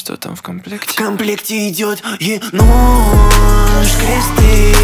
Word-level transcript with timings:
что 0.00 0.16
там 0.16 0.34
в 0.34 0.40
комплекте? 0.40 0.94
В 0.94 0.96
комплекте 0.96 1.68
идет 1.68 2.02
и 2.20 2.40
нож, 2.52 3.86
кресты, 4.00 4.74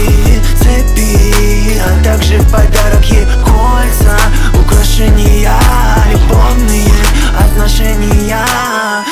цепи 0.58 1.80
А 1.80 2.04
также 2.04 2.38
в 2.38 2.52
подарок 2.52 3.02
ей 3.06 3.24
кольца, 3.42 4.18
украшения 4.60 5.58
Любовные 6.12 6.92
отношения. 7.40 8.46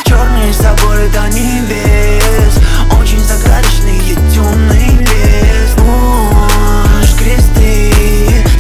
Черные 0.04 0.52
соборы 0.52 1.08
до 1.08 1.26
небес 1.30 2.58
Очень 3.00 3.20
загадочный 3.20 4.14
темный 4.30 4.98
лес. 4.98 5.74
Нож, 5.78 7.14
кресты, 7.18 7.94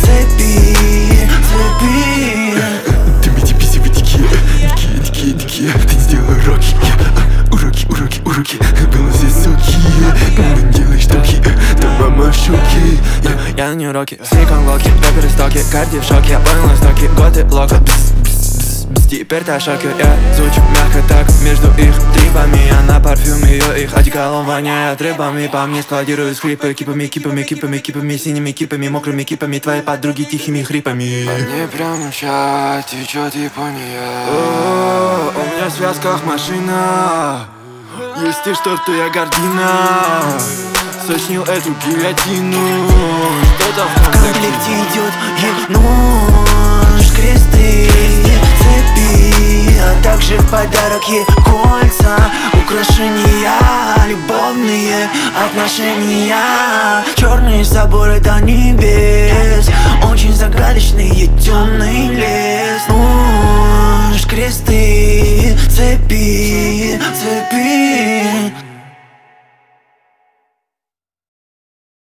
цепи, 0.00 1.28
цепи 1.50 2.13
Было 8.34 9.10
здесь 9.12 9.44
суки, 9.44 9.76
не 10.36 10.72
делай 10.72 11.00
штуки 11.00 11.40
Да 11.80 11.88
мама 12.00 12.32
в 12.32 12.34
шоке 12.34 12.98
Я 13.56 13.72
на 13.72 13.90
уроки, 13.90 14.18
сникон 14.24 14.66
локи, 14.66 14.88
рэперы 14.88 15.30
стоки 15.30 15.60
Карди 15.70 16.00
в 16.00 16.02
шоке, 16.02 16.40
понял 16.40 16.74
истоки, 16.74 17.06
годы 17.16 17.46
лока 17.54 17.76
Теперь 19.08 19.44
та 19.44 19.60
шоке. 19.60 19.88
Я 19.96 20.34
звучу 20.34 20.60
мягко 20.62 21.08
так 21.08 21.26
между 21.44 21.68
их 21.80 21.94
трипами 22.12 22.58
Я 22.68 22.80
на 22.92 22.98
парфюм 22.98 23.44
ее 23.44 23.84
их 23.84 23.94
одеколон 23.94 24.44
воняет 24.46 25.00
рыбами. 25.00 25.46
По 25.46 25.64
мне 25.66 25.82
складирую 25.82 26.34
скрипы 26.34 26.74
Кипами, 26.74 27.06
кипами, 27.06 27.44
кипами, 27.44 27.78
кипами 27.78 28.16
Синими 28.16 28.50
кипами, 28.50 28.88
мокрыми 28.88 29.22
кипами. 29.22 29.60
Твои 29.60 29.80
подруги 29.82 30.24
тихими 30.24 30.62
хрипами. 30.62 31.22
Мне 31.22 31.68
прям 31.68 32.12
сейчас 32.12 32.86
течет 32.86 33.36
Япония. 33.36 34.26
О, 34.28 35.32
У 35.36 35.54
меня 35.56 35.68
в 35.68 35.72
связках 35.72 36.24
машина 36.24 37.46
Если 37.96 38.54
что, 38.54 38.76
то 38.76 38.92
я 38.92 39.08
гордина 39.08 40.22
Сочнил 41.06 41.42
эту 41.44 41.70
гильотину. 41.84 42.88
Что 43.58 43.72
там 43.76 43.88
в 43.88 44.04
комплекте? 44.10 44.72
идет 44.72 45.12
и 45.38 45.72
нож, 45.72 47.06
кресты, 47.14 47.88
цепи 48.58 49.78
А 49.80 50.02
также 50.02 50.36
в 50.38 50.50
подарок 50.50 51.04
ей 51.08 51.24
кольца, 51.44 52.18
украшения 52.64 53.52
Любовные 54.08 55.08
отношения. 55.46 57.04
Черные 57.14 57.64
соборы 57.64 58.18
до 58.18 58.40
небес 58.40 59.70
Очень 60.10 60.32
загадочный 60.32 61.30
темный 61.38 62.08
лес. 62.08 62.82
Нож, 62.88 63.53
кресты, 64.34 65.56
цепи, 65.70 66.98
цепи. 67.20 68.63